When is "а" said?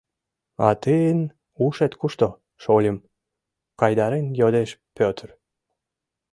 0.67-0.69